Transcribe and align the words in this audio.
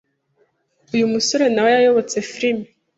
uyu 0.93 1.11
musore 1.13 1.45
nawe 1.51 1.69
yayobotse 1.77 2.17
filme 2.31 2.67